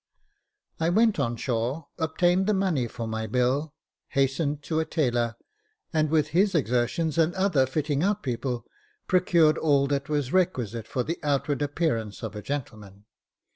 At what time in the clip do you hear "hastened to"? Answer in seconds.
4.07-4.79